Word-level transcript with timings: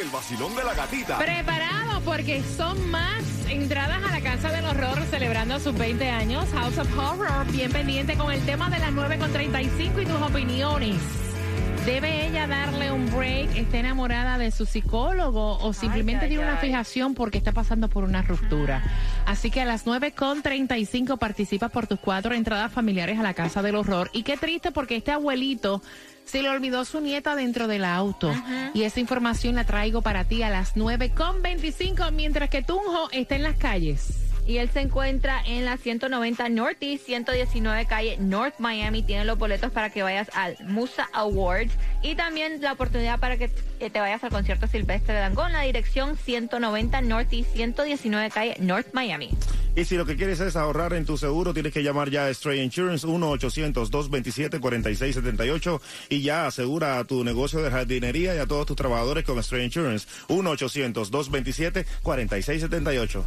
El 0.00 0.10
vacilón 0.10 0.54
de 0.54 0.62
la 0.62 0.74
gatita. 0.74 1.18
Preparado 1.18 2.00
porque 2.04 2.40
son 2.56 2.88
más 2.88 3.24
entradas 3.48 4.00
a 4.04 4.12
la 4.12 4.20
Casa 4.20 4.52
del 4.52 4.64
Horror 4.64 5.02
celebrando 5.10 5.58
sus 5.58 5.76
20 5.76 6.08
años. 6.08 6.48
House 6.54 6.78
of 6.78 6.96
Horror, 6.96 7.50
bien 7.50 7.72
pendiente 7.72 8.16
con 8.16 8.30
el 8.30 8.40
tema 8.42 8.70
de 8.70 8.78
las 8.78 8.92
9.35 8.92 10.02
y 10.02 10.06
tus 10.06 10.22
opiniones. 10.22 10.96
¿Debe 11.84 12.28
ella 12.28 12.46
darle 12.46 12.92
un 12.92 13.10
break? 13.10 13.56
¿Está 13.56 13.78
enamorada 13.78 14.38
de 14.38 14.52
su 14.52 14.66
psicólogo 14.66 15.58
o 15.58 15.72
simplemente 15.72 16.28
tiene 16.28 16.44
una 16.44 16.58
fijación 16.58 17.14
porque 17.14 17.38
está 17.38 17.50
pasando 17.50 17.88
por 17.88 18.04
una 18.04 18.22
ruptura? 18.22 18.84
Así 19.26 19.50
que 19.50 19.62
a 19.62 19.64
las 19.64 19.84
9.35 19.84 21.18
participas 21.18 21.72
por 21.72 21.88
tus 21.88 21.98
cuatro 21.98 22.34
entradas 22.34 22.70
familiares 22.70 23.18
a 23.18 23.22
la 23.22 23.34
Casa 23.34 23.62
del 23.62 23.74
Horror. 23.74 24.10
Y 24.12 24.22
qué 24.22 24.36
triste 24.36 24.70
porque 24.70 24.96
este 24.96 25.10
abuelito 25.10 25.82
se 26.28 26.42
le 26.42 26.50
olvidó 26.50 26.84
su 26.84 27.00
nieta 27.00 27.34
dentro 27.34 27.66
del 27.68 27.84
auto. 27.84 28.32
Y 28.74 28.82
esa 28.82 29.00
información 29.00 29.54
la 29.54 29.64
traigo 29.64 30.02
para 30.02 30.24
ti 30.24 30.42
a 30.42 30.50
las 30.50 30.76
9.25 30.76 32.12
mientras 32.12 32.50
que 32.50 32.62
Tunjo 32.62 33.08
está 33.12 33.36
en 33.36 33.42
las 33.42 33.56
calles. 33.56 34.24
Y 34.46 34.58
él 34.58 34.70
se 34.70 34.80
encuentra 34.80 35.42
en 35.44 35.66
la 35.66 35.76
190 35.76 36.48
Northeast, 36.48 37.04
119 37.04 37.84
calle 37.84 38.16
North 38.18 38.54
Miami. 38.58 39.02
Tiene 39.02 39.26
los 39.26 39.36
boletos 39.36 39.70
para 39.70 39.90
que 39.90 40.02
vayas 40.02 40.30
al 40.34 40.56
Musa 40.64 41.08
Awards 41.12 41.72
y 42.02 42.14
también 42.14 42.60
la 42.62 42.72
oportunidad 42.72 43.20
para 43.20 43.36
que 43.36 43.48
te 43.48 44.00
vayas 44.00 44.24
al 44.24 44.30
concierto 44.30 44.66
silvestre 44.66 45.14
de 45.14 45.20
Dangón. 45.20 45.52
La 45.52 45.62
dirección 45.62 46.16
190 46.16 47.00
Northeast, 47.02 47.52
119 47.54 48.30
calle 48.30 48.56
North 48.58 48.88
Miami. 48.92 49.30
Y 49.78 49.84
si 49.84 49.96
lo 49.96 50.04
que 50.04 50.16
quieres 50.16 50.40
es 50.40 50.56
ahorrar 50.56 50.92
en 50.94 51.04
tu 51.04 51.16
seguro, 51.16 51.54
tienes 51.54 51.72
que 51.72 51.84
llamar 51.84 52.10
ya 52.10 52.26
a 52.26 52.34
Stray 52.34 52.62
Insurance 52.62 53.06
1-800-227-4678 53.06 55.80
y 56.08 56.22
ya 56.22 56.48
asegura 56.48 56.98
a 56.98 57.04
tu 57.04 57.22
negocio 57.22 57.62
de 57.62 57.70
jardinería 57.70 58.34
y 58.34 58.38
a 58.38 58.46
todos 58.46 58.66
tus 58.66 58.74
trabajadores 58.74 59.24
con 59.24 59.40
Stray 59.40 59.66
Insurance 59.66 60.08
1-800-227-4678. 60.26 63.22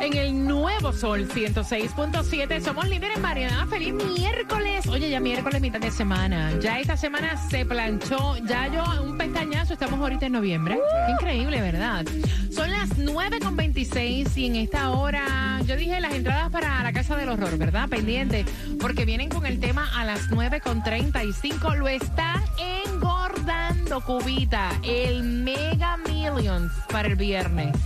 En 0.00 0.16
el 0.16 0.46
nuevo 0.46 0.92
Sol 0.92 1.28
106.7 1.28 2.60
somos 2.60 2.88
líderes 2.88 3.16
en 3.16 3.22
variedad. 3.22 3.66
Feliz 3.66 3.92
miércoles. 3.92 4.86
Oye, 4.86 5.10
ya 5.10 5.20
miércoles, 5.20 5.60
mitad 5.60 5.80
de 5.80 5.90
semana. 5.90 6.52
Ya 6.60 6.78
esta 6.78 6.96
semana 6.96 7.36
se 7.48 7.66
planchó. 7.66 8.36
Ya 8.38 8.68
yo, 8.68 9.02
un 9.02 9.18
pestañazo, 9.18 9.74
estamos 9.74 10.00
ahorita 10.00 10.26
en 10.26 10.32
noviembre. 10.32 10.78
Qué 11.06 11.12
increíble, 11.12 11.60
¿verdad? 11.60 12.06
Son 12.50 12.70
las 12.70 12.96
9.26 12.96 14.36
y 14.36 14.46
en 14.46 14.56
esta 14.56 14.90
hora, 14.90 15.60
yo 15.66 15.76
dije 15.76 16.00
las 16.00 16.14
entradas 16.14 16.50
para 16.50 16.82
la 16.82 16.92
Casa 16.92 17.16
del 17.16 17.28
Horror, 17.28 17.58
¿verdad? 17.58 17.88
Pendiente, 17.88 18.44
porque 18.80 19.04
vienen 19.04 19.28
con 19.28 19.46
el 19.46 19.60
tema 19.60 19.90
a 19.94 20.04
las 20.04 20.30
9.35. 20.30 21.76
Lo 21.76 21.88
está 21.88 22.42
engordando, 22.84 24.00
Cubita. 24.00 24.70
El 24.82 25.22
Mega 25.22 25.96
Millions 25.98 26.72
para 26.90 27.08
el 27.08 27.16
viernes. 27.16 27.76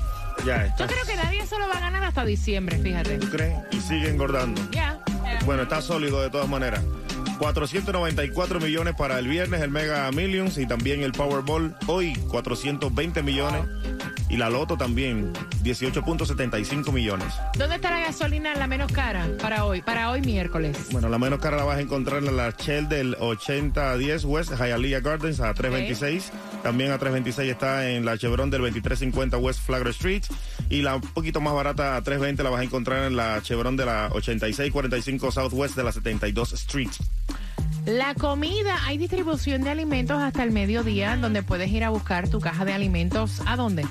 Ya 0.44 0.62
Yo 0.62 0.68
está. 0.68 0.86
creo 0.86 1.04
que 1.06 1.16
nadie 1.16 1.46
se 1.46 1.58
lo 1.58 1.68
va 1.68 1.74
a 1.74 1.80
ganar 1.80 2.04
hasta 2.04 2.24
diciembre, 2.24 2.78
fíjate. 2.78 3.18
¿Tú 3.18 3.28
crees? 3.30 3.56
Y 3.70 3.80
sigue 3.80 4.08
engordando. 4.08 4.60
Ya. 4.70 4.98
Bueno, 5.44 5.62
está 5.62 5.80
sólido 5.80 6.20
de 6.22 6.30
todas 6.30 6.48
maneras. 6.48 6.82
494 7.38 8.60
millones 8.60 8.94
para 8.96 9.18
el 9.18 9.26
viernes, 9.26 9.60
el 9.62 9.70
Mega 9.70 10.10
Millions 10.12 10.58
y 10.58 10.66
también 10.66 11.02
el 11.02 11.12
Powerball. 11.12 11.74
Hoy 11.86 12.14
420 12.28 13.22
millones. 13.22 13.62
Y 14.28 14.36
la 14.38 14.48
Loto 14.48 14.78
también, 14.78 15.30
18.75 15.62 16.90
millones. 16.90 17.34
¿Dónde 17.58 17.76
está 17.76 17.90
la 17.90 18.00
gasolina 18.00 18.54
la 18.54 18.66
menos 18.66 18.90
cara 18.90 19.26
para 19.42 19.66
hoy? 19.66 19.82
Para 19.82 20.10
hoy 20.10 20.22
miércoles. 20.22 20.76
Bueno, 20.90 21.10
la 21.10 21.18
menos 21.18 21.38
cara 21.40 21.58
la 21.58 21.64
vas 21.64 21.76
a 21.76 21.80
encontrar 21.82 22.24
en 22.24 22.34
la 22.36 22.50
Shell 22.50 22.88
del 22.88 23.14
8010 23.20 24.24
West 24.24 24.52
Hialeah 24.54 25.00
Gardens 25.00 25.40
a 25.40 25.52
326. 25.52 26.32
También 26.62 26.92
a 26.92 26.98
326 26.98 27.50
está 27.50 27.90
en 27.90 28.04
la 28.04 28.16
Chevron 28.16 28.50
del 28.50 28.60
2350 28.62 29.36
West 29.38 29.60
Flagler 29.60 29.88
Street. 29.88 30.22
Y 30.70 30.82
la 30.82 30.96
un 30.96 31.02
poquito 31.02 31.40
más 31.40 31.54
barata 31.54 31.96
a 31.96 32.02
320 32.02 32.42
la 32.42 32.50
vas 32.50 32.60
a 32.60 32.64
encontrar 32.64 33.04
en 33.04 33.16
la 33.16 33.40
Chevron 33.42 33.76
de 33.76 33.86
la 33.86 34.08
8645 34.12 35.32
Southwest 35.32 35.76
de 35.76 35.84
la 35.84 35.92
72 35.92 36.52
Street. 36.52 36.90
La 37.86 38.14
comida, 38.14 38.76
hay 38.84 38.96
distribución 38.96 39.62
de 39.62 39.70
alimentos 39.70 40.22
hasta 40.22 40.44
el 40.44 40.52
mediodía, 40.52 41.16
donde 41.16 41.42
puedes 41.42 41.68
ir 41.70 41.82
a 41.82 41.90
buscar 41.90 42.28
tu 42.28 42.38
caja 42.38 42.64
de 42.64 42.72
alimentos. 42.72 43.42
¿A 43.44 43.56
dónde? 43.56 43.84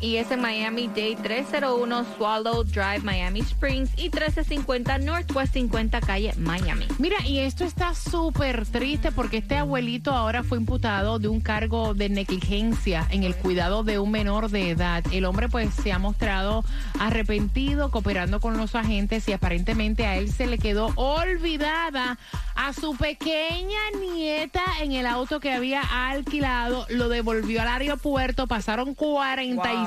Y 0.00 0.16
es 0.16 0.30
en 0.30 0.40
Miami 0.40 0.88
Day 0.88 1.16
301 1.16 2.04
Swallow 2.16 2.64
Drive, 2.64 3.00
Miami 3.02 3.40
Springs 3.40 3.90
y 3.96 4.04
1350 4.04 4.98
Northwest 4.98 5.54
50 5.54 6.00
calle 6.00 6.34
Miami. 6.36 6.86
Mira, 6.98 7.16
y 7.24 7.38
esto 7.38 7.64
está 7.64 7.94
súper 7.94 8.66
triste 8.66 9.12
porque 9.12 9.38
este 9.38 9.56
abuelito 9.56 10.12
ahora 10.12 10.42
fue 10.42 10.58
imputado 10.58 11.18
de 11.18 11.28
un 11.28 11.40
cargo 11.40 11.94
de 11.94 12.08
negligencia 12.08 13.06
en 13.10 13.22
el 13.22 13.34
cuidado 13.34 13.84
de 13.84 13.98
un 13.98 14.10
menor 14.10 14.50
de 14.50 14.70
edad. 14.70 15.04
El 15.12 15.24
hombre 15.24 15.48
pues 15.48 15.72
se 15.74 15.92
ha 15.92 15.98
mostrado 15.98 16.64
arrepentido, 16.98 17.90
cooperando 17.90 18.40
con 18.40 18.56
los 18.56 18.74
agentes 18.74 19.28
y 19.28 19.32
aparentemente 19.32 20.06
a 20.06 20.16
él 20.16 20.30
se 20.30 20.46
le 20.46 20.58
quedó 20.58 20.92
olvidada 20.96 22.18
a 22.54 22.72
su 22.72 22.96
pequeña 22.96 23.78
nieta 24.00 24.62
en 24.80 24.92
el 24.92 25.06
auto 25.06 25.40
que 25.40 25.52
había 25.52 25.82
alquilado, 26.08 26.86
lo 26.88 27.08
devolvió 27.08 27.60
al 27.62 27.68
aeropuerto, 27.68 28.46
pasaron 28.46 28.94
45 28.94 29.85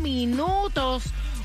minutos 0.00 1.04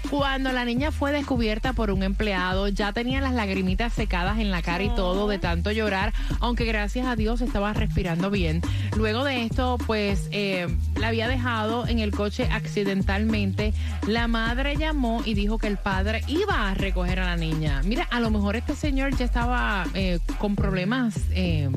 cuando 0.10 0.52
la 0.52 0.66
niña 0.66 0.92
fue 0.92 1.12
descubierta 1.12 1.74
por 1.74 1.90
un 1.90 2.04
empleado, 2.04 2.68
ya 2.68 2.92
tenía 2.92 3.22
las 3.22 3.34
lagrimitas 3.34 3.94
secadas 3.94 4.40
en 4.40 4.52
la 4.52 4.62
cara 4.62 4.84
y 4.84 4.90
todo 4.90 5.28
de 5.28 5.40
tanto 5.40 5.72
llorar, 5.72 6.12
aunque 6.40 6.66
gracias 6.66 7.08
a 7.08 7.16
Dios 7.16 7.40
estaba 7.42 7.72
respirando 7.74 8.30
bien. 8.30 8.62
Luego 8.98 9.24
de 9.24 9.44
esto, 9.44 9.78
pues 9.88 10.28
eh, 10.32 10.68
la 10.98 11.10
había 11.10 11.28
dejado 11.28 11.88
en 11.88 12.00
el 12.00 12.12
coche 12.12 12.50
accidentalmente. 12.52 13.74
La 14.06 14.28
madre 14.28 14.76
llamó 14.76 15.22
y 15.24 15.34
dijo 15.34 15.58
que 15.58 15.68
el 15.68 15.78
padre 15.78 16.24
iba 16.28 16.70
a 16.70 16.74
recoger 16.74 17.20
a 17.20 17.26
la 17.28 17.38
niña. 17.38 17.82
Mira, 17.86 18.08
a 18.12 18.20
lo 18.20 18.32
mejor 18.32 18.58
este 18.58 18.76
señor 18.76 19.16
ya 19.16 19.26
estaba 19.26 19.86
eh, 19.94 20.20
con 20.40 20.56
problemas. 20.56 21.16
Eh, 21.32 21.70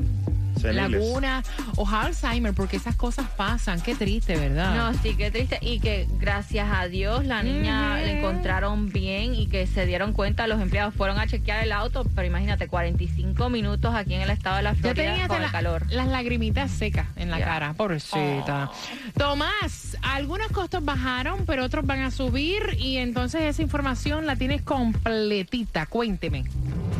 Laguna 0.63 1.43
o 1.75 1.87
Alzheimer, 1.87 2.53
porque 2.53 2.77
esas 2.77 2.95
cosas 2.95 3.27
pasan. 3.35 3.81
Qué 3.81 3.95
triste, 3.95 4.35
¿verdad? 4.37 4.75
No, 4.75 4.93
sí, 5.01 5.15
qué 5.15 5.31
triste. 5.31 5.59
Y 5.61 5.79
que 5.79 6.07
gracias 6.19 6.69
a 6.71 6.87
Dios 6.87 7.25
la 7.25 7.43
niña 7.43 7.99
la 7.99 8.11
encontraron 8.11 8.89
bien 8.89 9.35
y 9.35 9.47
que 9.47 9.67
se 9.67 9.85
dieron 9.85 10.13
cuenta, 10.13 10.47
los 10.47 10.61
empleados 10.61 10.93
fueron 10.93 11.19
a 11.19 11.27
chequear 11.27 11.63
el 11.63 11.71
auto, 11.71 12.05
pero 12.15 12.27
imagínate, 12.27 12.67
45 12.67 13.49
minutos 13.49 13.93
aquí 13.93 14.13
en 14.13 14.21
el 14.21 14.29
estado 14.29 14.57
de 14.57 14.63
la 14.63 14.75
Florida 14.75 15.27
con 15.27 15.43
el 15.43 15.51
calor. 15.51 15.85
Las 15.91 16.07
lagrimitas 16.07 16.71
secas 16.71 17.07
en 17.15 17.29
la 17.29 17.39
cara, 17.39 17.73
pobrecita. 17.73 18.71
Oh. 18.71 19.19
Tomás, 19.19 19.97
algunos 20.01 20.47
costos 20.49 20.83
bajaron, 20.83 21.45
pero 21.45 21.63
otros 21.63 21.85
van 21.85 22.01
a 22.01 22.11
subir 22.11 22.77
y 22.79 22.97
entonces 22.97 23.41
esa 23.41 23.61
información 23.61 24.25
la 24.25 24.35
tienes 24.35 24.61
completita. 24.61 25.85
Cuénteme. 25.85 26.43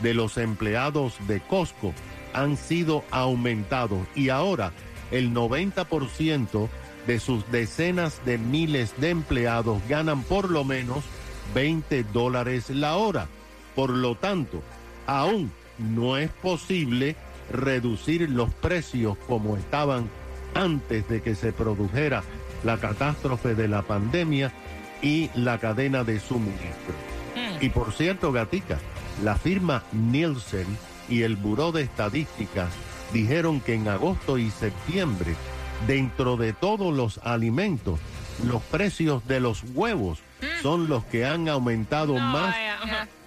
de 0.00 0.14
los 0.14 0.38
empleados 0.38 1.14
de 1.26 1.40
Costco 1.40 1.92
han 2.32 2.56
sido 2.56 3.04
aumentados 3.10 4.00
y 4.14 4.30
ahora 4.30 4.72
el 5.10 5.34
90% 5.34 6.68
de 7.06 7.20
sus 7.20 7.50
decenas 7.50 8.24
de 8.24 8.38
miles 8.38 8.94
de 8.98 9.10
empleados 9.10 9.82
ganan 9.88 10.22
por 10.22 10.50
lo 10.50 10.64
menos 10.64 11.04
20 11.54 12.04
dólares 12.04 12.70
la 12.70 12.96
hora. 12.96 13.26
Por 13.74 13.90
lo 13.90 14.14
tanto, 14.14 14.62
aún 15.06 15.52
no 15.78 16.16
es 16.16 16.30
posible 16.30 17.16
reducir 17.50 18.30
los 18.30 18.52
precios 18.54 19.16
como 19.26 19.56
estaban 19.56 20.08
antes 20.54 21.08
de 21.08 21.20
que 21.22 21.34
se 21.34 21.52
produjera 21.52 22.22
la 22.64 22.78
catástrofe 22.78 23.54
de 23.54 23.68
la 23.68 23.82
pandemia 23.82 24.52
y 25.02 25.30
la 25.34 25.58
cadena 25.58 26.04
de 26.04 26.20
suministro. 26.20 27.11
Y 27.62 27.68
por 27.68 27.92
cierto, 27.92 28.32
Gatica, 28.32 28.80
la 29.22 29.36
firma 29.36 29.84
Nielsen 29.92 30.66
y 31.08 31.22
el 31.22 31.36
Buró 31.36 31.70
de 31.70 31.82
Estadísticas 31.82 32.70
dijeron 33.12 33.60
que 33.60 33.74
en 33.74 33.86
agosto 33.86 34.36
y 34.36 34.50
septiembre, 34.50 35.36
dentro 35.86 36.36
de 36.36 36.54
todos 36.54 36.92
los 36.92 37.18
alimentos, 37.18 38.00
los 38.44 38.62
precios 38.62 39.26
de 39.28 39.38
los 39.38 39.62
huevos 39.74 40.18
son 40.60 40.88
los 40.88 41.04
que 41.04 41.24
han 41.24 41.48
aumentado 41.48 42.14
más 42.14 42.56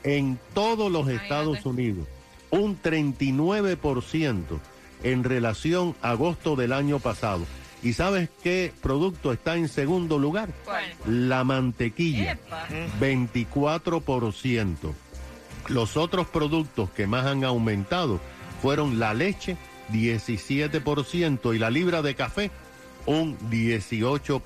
en 0.03 0.37
todos 0.53 0.91
los 0.91 1.07
Estados 1.07 1.65
Unidos. 1.65 2.05
Un 2.51 2.77
39% 2.81 4.59
en 5.03 5.23
relación 5.23 5.95
a 6.01 6.11
agosto 6.11 6.57
del 6.57 6.73
año 6.73 6.99
pasado. 6.99 7.45
¿Y 7.83 7.93
sabes 7.93 8.29
qué 8.41 8.73
producto 8.81 9.31
está 9.31 9.55
en 9.55 9.69
segundo 9.69 10.17
lugar? 10.17 10.49
La 11.07 11.43
mantequilla, 11.43 12.39
24%. 12.99 14.93
Los 15.67 15.97
otros 15.97 16.27
productos 16.27 16.89
que 16.91 17.07
más 17.07 17.25
han 17.25 17.43
aumentado 17.43 18.19
fueron 18.61 18.99
la 18.99 19.13
leche, 19.13 19.57
17%, 19.91 21.55
y 21.55 21.59
la 21.59 21.69
libra 21.69 22.01
de 22.01 22.15
café, 22.15 22.51
un 23.05 23.37
18%. 23.49 24.41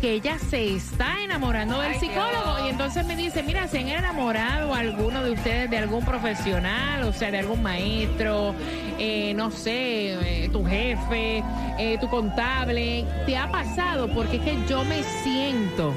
que 0.00 0.12
ella 0.12 0.38
se 0.38 0.76
está 0.76 1.22
enamorando 1.22 1.80
del 1.80 1.94
psicólogo. 1.94 2.66
Y 2.66 2.70
entonces 2.70 3.06
me 3.06 3.16
dice, 3.16 3.42
mira, 3.42 3.68
si 3.68 3.78
han 3.78 3.88
enamorado 3.88 4.74
alguno 4.74 5.24
de 5.24 5.32
ustedes 5.32 5.70
de 5.70 5.78
algún 5.78 6.04
profesional, 6.04 7.04
o 7.04 7.12
sea, 7.12 7.30
de 7.30 7.38
algún 7.38 7.62
maestro, 7.62 8.54
eh, 8.98 9.32
no 9.34 9.50
sé, 9.50 10.44
eh, 10.44 10.48
tu 10.50 10.64
jefe, 10.64 11.42
eh, 11.78 11.98
tu 12.00 12.08
contable, 12.08 13.06
¿te 13.24 13.36
ha 13.36 13.50
pasado? 13.50 14.08
Porque 14.08 14.36
es 14.36 14.42
que 14.42 14.58
yo 14.68 14.84
me 14.84 15.02
siento 15.22 15.94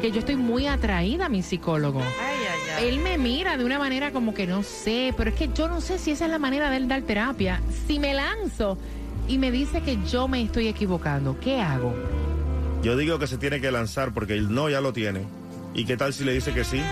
que 0.00 0.10
yo 0.10 0.20
estoy 0.20 0.36
muy 0.36 0.66
atraída 0.66 1.26
a 1.26 1.28
mi 1.28 1.42
psicólogo. 1.42 2.00
Él 2.82 2.98
me 2.98 3.16
mira 3.16 3.56
de 3.56 3.64
una 3.64 3.78
manera 3.78 4.10
como 4.10 4.34
que 4.34 4.44
no 4.44 4.64
sé, 4.64 5.14
pero 5.16 5.30
es 5.30 5.36
que 5.36 5.48
yo 5.54 5.68
no 5.68 5.80
sé 5.80 6.00
si 6.00 6.10
esa 6.10 6.24
es 6.24 6.32
la 6.32 6.40
manera 6.40 6.68
de 6.68 6.78
él 6.78 6.88
dar 6.88 7.02
terapia. 7.02 7.62
Si 7.86 8.00
me 8.00 8.12
lanzo 8.12 8.76
y 9.28 9.38
me 9.38 9.52
dice 9.52 9.82
que 9.82 9.98
yo 10.10 10.26
me 10.26 10.42
estoy 10.42 10.66
equivocando, 10.66 11.38
¿qué 11.38 11.60
hago? 11.60 11.94
Yo 12.82 12.96
digo 12.96 13.20
que 13.20 13.28
se 13.28 13.38
tiene 13.38 13.60
que 13.60 13.70
lanzar 13.70 14.12
porque 14.12 14.32
el 14.32 14.52
no 14.52 14.68
ya 14.68 14.80
lo 14.80 14.92
tiene. 14.92 15.20
¿Y 15.74 15.84
qué 15.84 15.96
tal 15.96 16.12
si 16.12 16.24
le 16.24 16.32
dice 16.32 16.52
que 16.52 16.64
sí? 16.64 16.82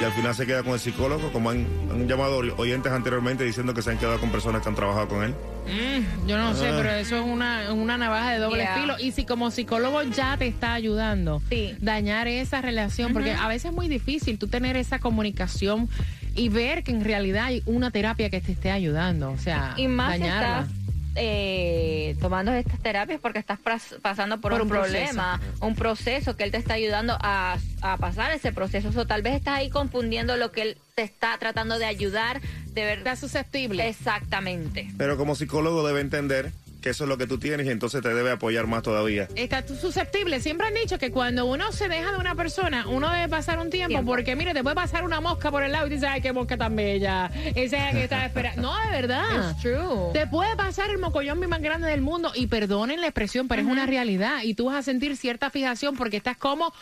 Y 0.00 0.04
al 0.04 0.12
final 0.12 0.32
se 0.32 0.46
queda 0.46 0.62
con 0.62 0.74
el 0.74 0.78
psicólogo, 0.78 1.32
como 1.32 1.50
han, 1.50 1.66
han 1.90 2.06
llamado 2.06 2.38
oyentes 2.56 2.92
anteriormente 2.92 3.42
diciendo 3.42 3.74
que 3.74 3.82
se 3.82 3.90
han 3.90 3.98
quedado 3.98 4.20
con 4.20 4.30
personas 4.30 4.62
que 4.62 4.68
han 4.68 4.76
trabajado 4.76 5.08
con 5.08 5.24
él. 5.24 5.34
Mm, 5.66 6.26
yo 6.28 6.36
no 6.38 6.54
sé, 6.54 6.68
Ah. 6.68 6.74
pero 6.76 6.90
eso 6.90 7.16
es 7.16 7.22
una, 7.24 7.72
una 7.72 7.96
navaja 7.96 8.32
de 8.32 8.38
doble 8.38 8.62
Yeah. 8.62 8.74
filo. 8.74 8.94
Y 8.98 9.12
si 9.12 9.24
como 9.24 9.50
psicólogo 9.50 10.02
ya 10.02 10.36
te 10.36 10.46
está 10.46 10.74
ayudando, 10.74 11.40
Sí. 11.50 11.74
dañar 11.80 12.26
esa 12.28 12.60
relación, 12.60 13.12
porque 13.12 13.32
a 13.32 13.46
veces 13.48 13.66
es 13.70 13.72
muy 13.76 13.88
difícil 13.88 14.38
tú 14.38 14.48
tener 14.48 14.76
esa 14.76 14.98
comunicación 14.98 15.88
y 16.34 16.48
ver 16.48 16.82
que 16.82 16.90
en 16.92 17.04
realidad 17.04 17.44
hay 17.46 17.62
una 17.66 17.90
terapia 17.90 18.28
que 18.30 18.40
te 18.40 18.52
esté 18.52 18.70
ayudando. 18.70 19.30
O 19.30 19.38
sea, 19.38 19.74
Y 19.76 19.86
más 19.88 20.14
si 20.14 20.20
dañarla. 20.20 20.60
estás 20.62 20.81
eh, 21.14 22.16
tomando 22.20 22.52
estas 22.52 22.80
terapias 22.80 23.20
porque 23.20 23.38
estás 23.38 23.58
pasando 24.00 24.40
por, 24.40 24.52
Por 24.52 24.62
un, 24.62 24.66
un 24.66 24.68
problema, 24.68 25.40
un 25.60 25.74
proceso 25.74 26.36
que 26.36 26.44
él 26.44 26.50
te 26.50 26.56
está 26.56 26.74
ayudando 26.74 27.16
a, 27.20 27.58
a 27.80 27.96
pasar 27.98 28.32
ese 28.32 28.52
proceso. 28.52 28.90
O 28.98 29.06
tal 29.06 29.22
vez 29.22 29.34
estás 29.34 29.58
ahí 29.58 29.70
confundiendo 29.70 30.36
lo 30.36 30.52
que 30.52 30.62
él 30.62 30.78
te 30.94 31.02
está 31.02 31.36
tratando 31.38 31.78
de 31.78 31.84
ayudar 31.86 32.40
de 32.40 32.84
verdad. 32.84 33.12
Está 33.12 33.16
susceptible. 33.16 33.88
Exactamente. 33.88 34.90
Pero 34.96 35.16
como 35.16 35.34
psicólogo 35.34 35.86
debe 35.86 36.00
entender 36.00 36.52
que 36.82 36.90
eso 36.90 37.04
es 37.04 37.08
lo 37.08 37.16
que 37.16 37.26
tú 37.26 37.38
tienes 37.38 37.66
y 37.66 37.70
entonces 37.70 38.02
te 38.02 38.12
debe 38.12 38.32
apoyar 38.32 38.66
más 38.66 38.82
todavía. 38.82 39.28
Está 39.36 39.64
tú 39.64 39.74
susceptible. 39.76 40.40
Siempre 40.40 40.66
han 40.66 40.74
dicho 40.74 40.98
que 40.98 41.10
cuando 41.10 41.46
uno 41.46 41.72
se 41.72 41.88
deja 41.88 42.12
de 42.12 42.18
una 42.18 42.34
persona, 42.34 42.86
uno 42.88 43.10
debe 43.10 43.28
pasar 43.28 43.58
un 43.60 43.70
tiempo, 43.70 43.88
Tiempo. 43.90 44.10
porque 44.12 44.36
mire, 44.36 44.52
te 44.52 44.62
puede 44.62 44.74
pasar 44.76 45.04
una 45.04 45.20
mosca 45.20 45.50
por 45.50 45.62
el 45.62 45.72
lado 45.72 45.86
y 45.86 45.90
dices, 45.90 46.08
ay, 46.10 46.20
qué 46.20 46.32
mosca 46.32 46.56
tan 46.56 46.74
bella. 46.76 47.30
Esa 47.54 47.60
es 47.62 47.70
la 47.72 47.92
que 47.92 48.02
estaba 48.04 48.24
esperando. 48.26 48.62
No, 48.62 48.74
de 48.86 48.90
verdad. 48.90 49.50
It's 49.52 49.62
true. 49.62 50.12
Te 50.12 50.26
puede 50.26 50.54
pasar 50.56 50.90
el 50.90 50.98
mocollón 50.98 51.38
más 51.48 51.60
grande 51.62 51.88
del 51.88 52.00
mundo 52.02 52.32
y 52.34 52.46
perdonen 52.48 53.00
la 53.00 53.06
expresión, 53.06 53.48
pero 53.48 53.62
es 53.62 53.68
una 53.68 53.86
realidad 53.86 54.42
y 54.42 54.54
tú 54.54 54.66
vas 54.66 54.76
a 54.76 54.82
sentir 54.82 55.16
cierta 55.16 55.50
fijación 55.50 55.96
porque 55.96 56.16
estás 56.16 56.36
como 56.36 56.72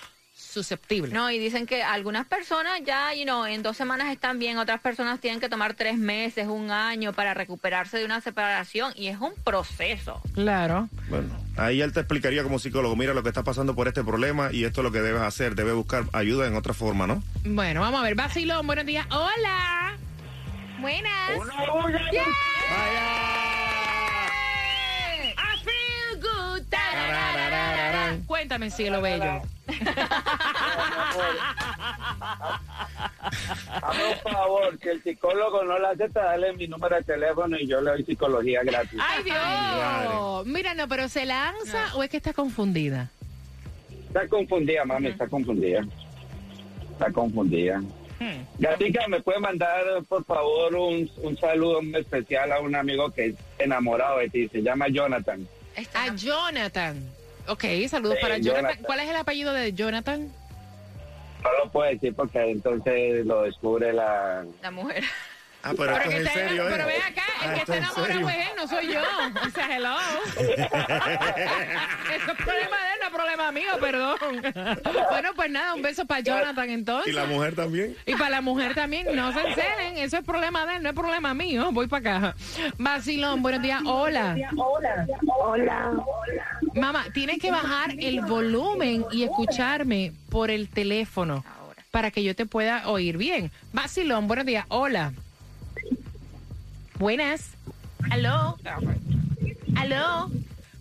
susceptible. 0.51 1.13
No, 1.13 1.31
y 1.31 1.39
dicen 1.39 1.67
que 1.67 1.83
algunas 1.83 2.27
personas 2.27 2.81
ya, 2.85 3.15
you 3.15 3.25
know, 3.25 3.45
en 3.47 3.63
dos 3.63 3.77
semanas 3.77 4.13
están 4.13 4.39
bien, 4.39 4.59
otras 4.59 4.81
personas 4.81 5.21
tienen 5.21 5.41
que 5.41 5.49
tomar 5.49 5.75
tres 5.75 5.97
meses, 5.97 6.49
un 6.49 6.71
año 6.71 7.13
para 7.13 7.35
recuperarse 7.35 7.99
de 7.99 8.05
una 8.05 8.21
separación 8.21 8.93
y 8.97 9.09
es 9.09 9.19
un 9.19 9.35
proceso. 9.45 10.21
Claro. 10.35 10.89
Bueno, 11.09 11.29
ahí 11.57 11.81
él 11.81 11.93
te 11.93 12.01
explicaría 12.01 12.43
como 12.43 12.59
psicólogo, 12.59 12.97
mira 12.97 13.15
lo 13.15 13.23
que 13.23 13.29
está 13.29 13.45
pasando 13.45 13.75
por 13.75 13.89
este 13.89 14.05
problema 14.05 14.51
y 14.53 14.65
esto 14.65 14.81
es 14.81 14.85
lo 14.85 14.93
que 14.93 15.01
debes 15.01 15.23
hacer, 15.23 15.55
debes 15.55 15.75
buscar 15.75 16.05
ayuda 16.13 16.47
en 16.47 16.57
otra 16.57 16.75
forma, 16.75 17.07
¿no? 17.07 17.23
Bueno, 17.45 17.81
vamos 17.81 18.01
a 18.01 18.03
ver. 18.03 18.15
Basilón, 18.15 18.67
buenos 18.67 18.87
días. 18.87 19.07
Hola. 19.11 19.97
Buenas. 20.81 21.31
Yeah. 22.11 22.25
I 25.37 25.59
feel 25.63 26.21
good. 26.21 26.65
Cuéntame, 28.27 28.71
cielo 28.71 29.03
bello. 29.03 29.43
Hazme 33.83 34.05
un 34.09 34.33
favor, 34.33 34.79
que 34.79 34.91
el 34.91 35.03
psicólogo 35.03 35.65
no 35.65 35.79
le 35.79 35.87
acepta, 35.89 36.25
dale 36.25 36.53
mi 36.55 36.67
número 36.69 36.97
de 36.97 37.03
teléfono 37.03 37.57
y 37.59 37.67
yo 37.67 37.81
le 37.81 37.91
doy 37.93 38.05
psicología 38.05 38.63
gratis. 38.63 39.01
Ay, 39.03 39.25
Dios. 39.25 40.47
Mira, 40.47 40.75
no, 40.75 40.89
pero 40.89 41.09
¿se 41.09 41.25
lanza 41.27 41.95
o 41.95 42.03
es 42.03 42.11
que 42.11 42.17
está 42.19 42.33
confundida? 42.33 43.11
Está 44.09 44.27
confundida, 44.29 44.85
mami, 44.85 45.09
está 45.09 45.29
confundida. 45.29 45.85
Está 46.93 47.13
confundida. 47.13 47.83
Gatica, 48.59 49.09
¿me 49.09 49.21
puede 49.21 49.39
mandar, 49.41 49.83
por 50.09 50.25
favor, 50.25 50.75
un, 50.75 51.11
un 51.23 51.39
saludo 51.39 51.81
muy 51.81 52.01
especial 52.01 52.53
a 52.53 52.61
un 52.61 52.77
amigo 52.77 53.11
que 53.11 53.27
es 53.27 53.35
enamorado 53.59 54.19
de 54.19 54.29
ti? 54.29 54.49
Se 54.49 54.61
llama 54.63 54.89
Jonathan. 54.89 55.47
A 55.95 56.15
Jonathan. 56.15 57.03
Ok, 57.51 57.65
saludos 57.89 58.19
para 58.21 58.39
Jonathan. 58.39 58.63
Jonathan. 58.63 58.85
¿Cuál 58.85 59.01
es 59.01 59.11
el 59.11 59.17
apellido 59.17 59.53
de 59.53 59.73
Jonathan? 59.73 60.33
No 61.43 61.65
lo 61.65 61.71
puedo 61.73 61.91
decir 61.91 62.15
porque 62.15 62.39
entonces 62.49 63.27
lo 63.27 63.43
descubre 63.43 63.93
la... 63.93 64.45
La 64.63 64.71
mujer. 64.71 65.03
Ah, 65.63 65.73
pero, 65.77 65.95
esto 65.95 66.09
es 66.09 66.15
en 66.17 66.33
serio, 66.33 66.65
pero 66.71 66.85
¿eh? 66.85 66.87
ve 66.87 66.97
acá, 66.97 67.25
el 67.43 67.51
Ah, 67.51 67.55
que 67.55 67.61
está 67.61 67.73
es 67.75 67.79
en 67.79 67.85
enamorado 67.85 68.29
es 68.31 68.37
él, 68.37 68.53
no 68.57 68.67
soy 68.69 68.87
yo. 68.93 69.01
O 69.47 69.51
sea, 69.51 69.77
hello. 69.77 69.97
Eso 72.17 72.33
es 72.33 72.37
problema 72.39 72.77
de 72.77 72.93
él, 72.93 72.99
no 73.01 73.07
es 73.07 73.13
problema 73.13 73.53
mío, 73.53 73.69
perdón. 73.79 74.19
Bueno, 75.11 75.31
pues 75.37 75.51
nada, 75.51 75.75
un 75.75 75.83
beso 75.83 76.07
para 76.07 76.21
Jonathan 76.21 76.71
entonces. 76.71 77.13
Y 77.13 77.15
la 77.15 77.27
mujer 77.27 77.55
también. 77.55 77.95
Y 78.07 78.13
para 78.13 78.31
la 78.31 78.41
mujer 78.41 78.75
también, 78.75 79.15
no 79.15 79.33
se 79.33 79.41
encelen, 79.41 79.99
eso 79.99 80.17
es 80.17 80.25
problema 80.25 80.65
de 80.65 80.77
él, 80.77 80.83
no 80.83 80.89
es 80.89 80.95
problema 80.95 81.35
mío. 81.35 81.69
Voy 81.73 81.87
para 81.89 82.19
acá. 82.19 82.37
Vacilón, 82.79 83.43
buenos 83.43 83.63
días. 83.63 83.83
Hola. 83.85 84.37
Hola. 85.27 85.93
Mamá, 86.75 87.05
tienes 87.13 87.39
que 87.39 87.51
bajar 87.51 87.93
el 87.99 88.23
volumen 88.23 89.05
y 89.13 89.25
escucharme 89.25 90.13
por 90.31 90.51
el 90.51 90.69
teléfono 90.69 91.45
para 91.91 92.11
que 92.11 92.23
yo 92.23 92.35
te 92.35 92.47
pueda 92.47 92.89
oír 92.89 93.17
bien. 93.19 93.51
Vacilón, 93.73 94.27
buenos 94.27 94.47
días. 94.47 94.65
Hola. 94.69 95.13
Buenas. 97.01 97.57
Aló. 98.11 98.59
Aló. 99.75 100.31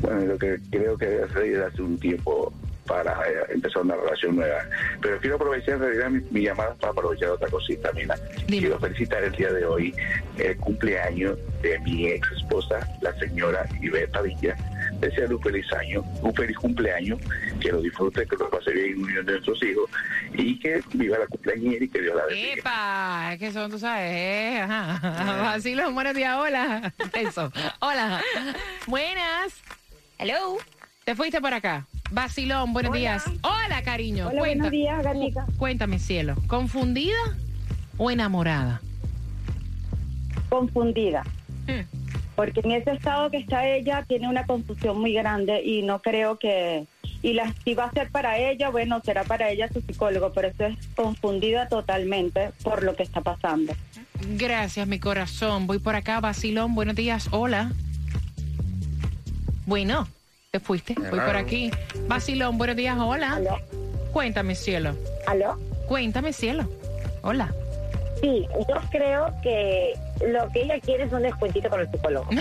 Bueno, 0.01 0.21
lo 0.21 0.39
que 0.39 0.61
creo 0.71 0.97
que 0.97 1.07
debe 1.07 1.25
hacer 1.25 1.59
darse 1.59 1.83
un 1.83 1.99
tiempo 1.99 2.53
para 2.91 3.13
eh, 3.13 3.45
empezar 3.51 3.83
una 3.83 3.95
relación 3.95 4.35
nueva. 4.35 4.65
Pero 5.01 5.21
quiero 5.21 5.37
aprovechar 5.37 5.75
en 5.75 5.81
realidad 5.81 6.11
mi, 6.11 6.21
mi 6.33 6.43
llamada 6.43 6.75
para 6.75 6.91
aprovechar 6.91 7.29
otra 7.31 7.49
cosita, 7.49 7.93
mira. 7.95 8.17
Dime. 8.49 8.63
Quiero 8.63 8.81
felicitar 8.81 9.23
el 9.23 9.33
día 9.33 9.53
de 9.53 9.65
hoy 9.65 9.95
el 10.39 10.57
cumpleaños 10.57 11.39
de 11.63 11.79
mi 11.81 12.09
ex 12.09 12.29
esposa, 12.33 12.81
la 13.01 13.17
señora 13.21 13.65
Iveta 13.81 14.23
Villa. 14.23 14.57
Desearle 14.99 15.37
un 15.37 15.43
feliz 15.43 15.73
año, 15.73 16.03
un 16.21 16.35
feliz 16.35 16.57
cumpleaños, 16.59 17.21
que 17.61 17.71
lo 17.71 17.81
disfrute, 17.81 18.27
que 18.27 18.37
lo 18.37 18.51
pase 18.51 18.73
bien 18.73 18.95
en 18.95 19.03
unión 19.05 19.25
de 19.25 19.33
nuestros 19.35 19.63
hijos 19.63 19.89
y 20.35 20.59
que 20.59 20.83
viva 20.95 21.17
la 21.17 21.27
cumpleañera 21.29 21.85
y 21.85 21.89
que 21.89 22.01
Dios 22.03 22.17
la 22.17 22.27
bendiga. 22.27 22.55
¡Epa! 22.55 23.33
Es 23.35 23.39
que 23.39 23.53
son, 23.53 23.71
tú 23.71 23.79
sabes, 23.79 24.11
eh, 24.13 24.61
ajá. 24.63 25.53
Así 25.55 25.77
los 25.77 25.95
buenos 25.95 26.15
días, 26.15 26.37
hola. 26.37 26.93
Eso. 27.13 27.53
Hola. 27.79 28.21
Buenas. 28.87 29.55
Hello. 30.19 30.59
Te 31.05 31.15
fuiste 31.15 31.41
por 31.41 31.55
acá. 31.55 31.87
Vacilón, 32.11 32.73
buenos 32.73 32.93
días. 32.93 33.25
Hola, 33.43 33.83
cariño. 33.83 34.29
Hola, 34.29 34.41
Cuenta- 34.41 34.65
buenos 34.65 34.71
días, 34.73 35.03
Gatica. 35.03 35.47
Cuéntame, 35.57 35.99
cielo. 35.99 36.35
¿Confundida 36.49 37.17
o 37.99 38.11
enamorada? 38.11 38.81
Confundida. 40.49 41.23
Hmm. 41.67 41.87
Porque 42.35 42.61
en 42.65 42.73
ese 42.73 42.93
estado 42.93 43.31
que 43.31 43.37
está 43.37 43.67
ella 43.69 44.05
tiene 44.09 44.29
una 44.29 44.45
confusión 44.47 44.99
muy 45.01 45.13
grande 45.13 45.63
y 45.63 45.83
no 45.83 46.01
creo 46.01 46.39
que... 46.39 46.87
Y 47.23 47.35
la, 47.35 47.55
si 47.65 47.75
va 47.75 47.85
a 47.85 47.91
ser 47.93 48.11
para 48.11 48.39
ella, 48.39 48.71
bueno, 48.71 49.03
será 49.05 49.25
para 49.25 49.51
ella 49.51 49.69
su 49.71 49.83
psicólogo, 49.83 50.33
pero 50.33 50.49
eso 50.49 50.65
es 50.65 50.79
confundida 50.97 51.69
totalmente 51.69 52.51
por 52.63 52.83
lo 52.83 52.97
que 52.97 53.03
está 53.03 53.21
pasando. 53.21 53.75
Gracias, 54.37 54.87
mi 54.89 54.99
corazón. 54.99 55.67
Voy 55.67 55.79
por 55.79 55.95
acá, 55.97 56.19
Vacilón. 56.21 56.75
Buenos 56.75 56.97
días. 56.97 57.29
Hola. 57.31 57.73
Bueno, 59.67 60.09
te 60.51 60.59
fuiste. 60.59 60.95
Voy 60.95 61.21
por 61.21 61.37
aquí. 61.37 61.71
Vacilón, 62.09 62.59
buenos 62.59 62.75
días. 62.75 62.99
Hola. 62.99 63.37
¿Aló? 63.37 63.57
Cuéntame, 64.13 64.57
cielo. 64.57 64.97
¿Aló? 65.29 65.57
Cuéntame, 65.87 66.33
cielo. 66.33 66.69
Hola. 67.23 67.55
Sí, 68.21 68.49
yo 68.69 68.77
creo 68.91 69.33
que 69.43 69.95
lo 70.27 70.49
que 70.51 70.63
ella 70.63 70.81
quiere 70.81 71.05
es 71.05 71.13
un 71.13 71.23
descuentito 71.23 71.71
con 71.71 71.81
el 71.81 71.91
psicólogo. 71.91 72.29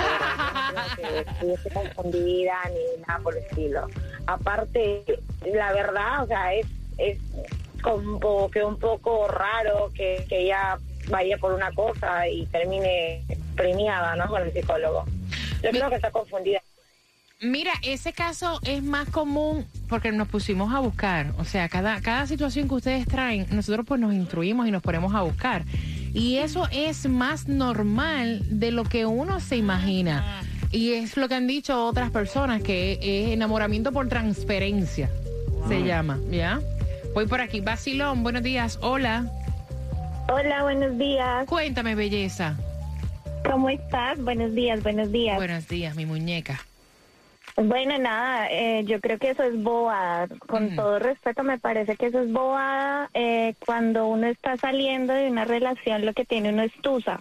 No 1.42 1.56
confundida 1.74 2.56
ni 2.70 3.02
nada 3.08 3.20
por 3.22 3.36
el 3.36 3.44
estilo. 3.44 3.88
Aparte, 4.28 5.04
la 5.54 5.72
verdad, 5.72 6.24
o 6.24 6.28
sea, 6.28 6.54
es, 6.54 6.66
es 6.98 7.18
como 7.82 8.50
que 8.52 8.64
un 8.64 8.78
poco 8.78 9.28
raro 9.28 9.92
que, 9.94 10.26
que 10.28 10.42
ella 10.42 10.78
vaya 11.10 11.38
por 11.38 11.54
una 11.54 11.72
cosa 11.72 12.28
y 12.28 12.46
termine 12.48 13.24
premiada, 13.56 14.16
¿no? 14.16 14.28
Con 14.28 14.42
el 14.44 14.52
psicólogo. 14.52 15.06
Yo 15.64 15.70
creo 15.72 15.90
que 15.90 15.96
está 15.96 16.12
confundida. 16.12 16.62
Mira, 17.42 17.72
ese 17.84 18.12
caso 18.12 18.60
es 18.64 18.84
más 18.84 19.08
común 19.08 19.66
porque 19.88 20.12
nos 20.12 20.28
pusimos 20.28 20.74
a 20.74 20.80
buscar. 20.80 21.34
O 21.38 21.46
sea, 21.46 21.70
cada, 21.70 22.02
cada 22.02 22.28
situación 22.28 22.68
que 22.68 22.76
ustedes 22.76 23.08
traen, 23.08 23.48
nosotros 23.52 23.86
pues 23.88 24.02
nos 24.02 24.14
instruimos 24.14 24.68
y 24.68 24.72
nos 24.72 24.82
ponemos 24.82 25.16
a 25.16 25.22
buscar. 25.22 25.64
Y 26.14 26.38
eso 26.38 26.68
es 26.72 27.08
más 27.08 27.48
normal 27.48 28.42
de 28.60 28.72
lo 28.72 28.84
que 28.84 29.06
uno 29.06 29.40
se 29.40 29.56
imagina. 29.56 30.42
Y 30.72 30.92
es 30.94 31.16
lo 31.16 31.30
que 31.30 31.36
han 31.36 31.48
dicho 31.48 31.86
otras 31.86 32.12
personas, 32.12 32.62
que 32.62 33.00
es 33.02 33.32
enamoramiento 33.32 33.94
por 33.94 34.10
transferencia, 34.10 35.10
se 35.68 35.84
llama, 35.84 36.20
¿ya? 36.30 36.60
Voy 37.14 37.26
por 37.26 37.40
aquí. 37.40 37.62
Basilón, 37.62 38.22
buenos 38.22 38.44
días. 38.44 38.78
Hola. 38.82 39.32
Hola, 40.28 40.64
buenos 40.64 40.98
días. 40.98 41.46
Cuéntame, 41.48 41.96
belleza. 41.96 42.58
¿Cómo 43.50 43.70
estás? 43.70 44.22
Buenos 44.22 44.54
días, 44.54 44.84
buenos 44.84 45.10
días. 45.12 45.38
Buenos 45.38 45.68
días, 45.70 45.96
mi 45.96 46.06
muñeca. 46.06 46.60
Bueno, 47.62 47.98
nada, 47.98 48.48
eh, 48.50 48.84
yo 48.86 49.02
creo 49.02 49.18
que 49.18 49.32
eso 49.32 49.44
es 49.44 49.62
bobada. 49.62 50.28
Con 50.48 50.68
Mm. 50.68 50.76
todo 50.78 51.00
respeto, 51.00 51.44
me 51.44 51.58
parece 51.60 51.98
que 51.98 52.06
eso 52.06 52.22
es 52.22 52.32
bobada. 52.32 53.10
Eh, 53.14 53.54
cuando 53.66 54.08
uno 54.08 54.28
está 54.28 54.56
saliendo 54.58 55.14
de 55.14 55.30
una 55.30 55.44
relación, 55.44 56.06
lo 56.06 56.14
que 56.14 56.24
tiene 56.24 56.50
uno 56.50 56.62
es 56.64 56.72
tusa. 56.82 57.20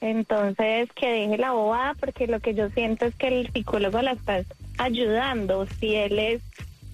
Entonces, 0.00 0.88
que 0.94 1.08
deje 1.10 1.38
la 1.38 1.52
bobada, 1.52 1.94
porque 1.98 2.26
lo 2.26 2.38
que 2.40 2.54
yo 2.54 2.68
siento 2.70 3.06
es 3.06 3.14
que 3.16 3.28
el 3.28 3.50
psicólogo 3.52 4.00
la 4.02 4.12
está 4.12 4.42
ayudando. 4.78 5.66
Si 5.80 5.94
él 5.96 6.18
es, 6.18 6.42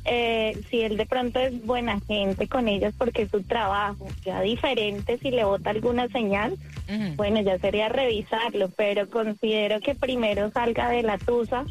eh, 0.05 0.59
si 0.71 0.81
él 0.83 0.97
de 0.97 1.07
pronto 1.07 1.41
es 1.41 1.65
buena 1.67 2.01
gente 2.07 2.49
con 2.49 2.69
ellas 2.69 2.95
porque 2.97 3.23
es 3.23 3.31
su 3.31 3.43
trabajo, 3.43 4.07
ya 4.25 4.41
diferente 4.41 5.19
si 5.19 5.31
le 5.31 5.45
bota 5.45 5.71
alguna 5.71 6.09
señal, 6.09 6.57
bueno, 7.17 7.41
ya 7.43 7.59
sería 7.59 7.89
revisarlo, 7.91 8.71
pero 8.77 9.11
considero 9.11 9.81
que 9.81 9.95
primero 9.95 10.51
salga 10.53 10.89
de 10.89 11.03
la 11.03 11.19
tusa 11.19 11.65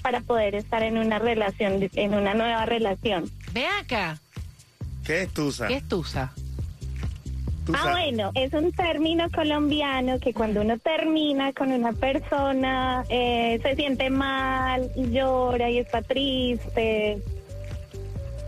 para 0.00 0.20
poder 0.20 0.54
estar 0.54 0.82
en 0.82 0.98
una 0.98 1.18
relación, 1.18 1.88
en 1.94 2.14
una 2.14 2.34
nueva 2.34 2.66
relación. 2.66 3.30
Ve 3.52 3.66
acá. 3.80 4.18
¿Qué 5.04 5.22
es 5.22 5.28
Tusa? 5.32 5.66
¿Qué 5.68 5.76
es 5.76 5.88
tusa? 5.88 6.32
Tusa. 7.66 7.80
Ah, 7.82 7.90
bueno, 7.92 8.30
es 8.34 8.52
un 8.52 8.72
término 8.72 9.30
colombiano 9.30 10.18
que 10.18 10.32
cuando 10.32 10.60
uno 10.62 10.78
termina 10.78 11.52
con 11.52 11.72
una 11.72 11.92
persona 11.92 13.04
eh, 13.08 13.58
se 13.62 13.76
siente 13.76 14.08
mal 14.10 14.90
y 14.96 15.10
llora 15.10 15.68
y 15.70 15.78
está 15.78 16.02
triste. 16.02 17.20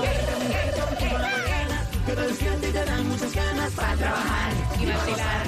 El 0.03 0.20
mañana, 2.21 2.27
que 2.27 2.27
despierta 2.29 2.67
y 2.69 2.73
te 2.73 2.85
dan 2.85 3.09
muchas 3.09 3.33
ganas 3.35 3.71
para 3.73 3.95
trabajar 3.97 4.53
Y 4.81 4.87
vacilar. 4.87 5.47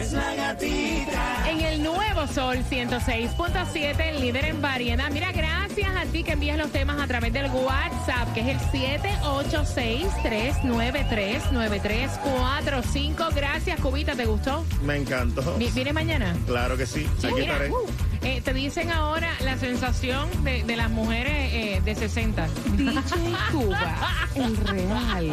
Es 0.00 0.12
la 0.12 0.34
gatita. 0.34 1.50
En 1.50 1.60
el 1.60 1.82
nuevo 1.82 2.26
Sol 2.26 2.58
106.7, 2.70 4.00
el 4.00 4.20
líder 4.20 4.44
en 4.46 4.60
variedad. 4.62 5.10
Mira, 5.10 5.32
gracias 5.32 5.88
a 5.96 6.04
ti 6.06 6.22
que 6.24 6.32
envías 6.32 6.58
los 6.58 6.70
temas 6.72 7.00
a 7.00 7.06
través 7.06 7.32
del 7.32 7.46
WhatsApp, 7.50 8.32
que 8.34 8.40
es 8.40 8.48
el 8.48 8.58
786-393-9345. 11.94 13.34
Gracias, 13.34 13.80
Cubita, 13.80 14.14
¿te 14.14 14.24
gustó? 14.26 14.64
Me 14.82 14.96
encantó. 14.96 15.54
Vi- 15.58 15.70
¿Viene 15.70 15.92
mañana? 15.92 16.34
Claro 16.46 16.76
que 16.76 16.86
sí. 16.86 17.06
Aquí 17.22 17.40
estaré. 17.42 17.70
uh, 17.70 17.86
eh, 18.24 18.40
te 18.44 18.52
dicen 18.54 18.90
ahora 18.90 19.30
la 19.40 19.56
sensación 19.58 20.28
de, 20.44 20.62
de 20.64 20.76
las 20.76 20.90
mujeres 20.90 21.32
eh, 21.52 21.82
de 21.84 21.94
60. 21.94 22.46
DJ 22.76 23.00
Cuba, 23.52 24.28
el 24.34 24.56
real. 24.56 25.32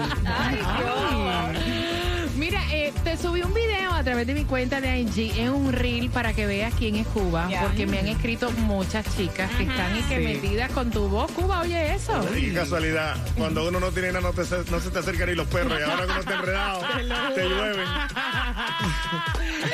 Mira, 2.36 2.62
eh, 2.74 2.92
te 3.04 3.18
subí 3.18 3.42
un 3.44 3.54
video 3.54 3.94
a 3.94 4.04
través 4.04 4.26
de 4.26 4.34
mi 4.34 4.46
cuenta 4.46 4.82
de 4.82 5.00
IG 5.00 5.38
en 5.40 5.50
un 5.52 5.72
reel 5.74 6.10
para 6.10 6.34
que 6.34 6.46
veas 6.48 6.74
quién 6.74 6.96
es 6.96 7.06
Cuba, 7.08 7.48
Ya. 7.50 7.62
porque 7.62 7.86
me 7.86 8.00
han 8.00 8.08
escrito 8.08 8.52
muchas 8.52 9.06
chicas 9.16 9.50
que 9.52 9.64
están 9.64 9.96
y 9.98 10.02
que 10.04 10.18
Sí. 10.18 10.24
metidas 10.24 10.72
con 10.72 10.90
tu 10.92 11.08
voz. 11.08 11.32
Cuba, 11.32 11.62
oye 11.62 11.94
eso. 11.94 12.26
Y 12.36 12.48
qué 12.48 12.54
casualidad, 12.54 13.16
cuando 13.38 13.68
uno 13.68 13.80
no 13.80 13.92
tiene 13.92 14.08
nada, 14.12 14.22
no, 14.22 14.34
te, 14.34 14.42
no 14.72 14.80
se 14.80 14.90
te 14.90 15.00
acercan 15.00 15.30
ni 15.30 15.36
los 15.36 15.48
perros. 15.48 15.80
Y 15.80 15.84
ahora 15.84 16.06
que 16.06 16.12
uno 16.12 16.20
está 16.20 16.34
enredado, 16.36 16.82
te 17.36 17.44
llueven. 17.44 17.88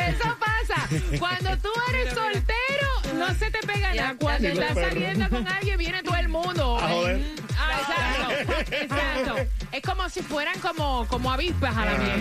Eso 0.10 0.38
pasa. 0.39 0.88
Cuando 1.19 1.58
tú 1.60 1.69
eres 1.89 2.13
soltero, 2.13 2.58
no 3.17 3.27
se 3.36 3.51
te 3.51 3.60
pega 3.65 3.93
nada. 3.93 4.15
Cuando 4.19 4.47
estás 4.47 4.73
saliendo 4.73 5.30
con 5.30 5.47
alguien, 5.47 5.77
viene 5.77 6.03
todo 6.03 6.15
el 6.15 6.30
mundo. 6.30 6.77
A 6.77 6.88
joder. 6.88 7.21
Ah, 7.58 7.80
exacto, 7.80 8.75
exacto. 8.75 9.36
Es 9.71 9.82
como 9.82 10.10
si 10.10 10.21
fueran 10.21 10.60
como, 10.60 11.08
como 11.08 11.32
avispas 11.32 11.75
a 11.75 11.86
la 11.86 11.93
miel. 11.97 12.12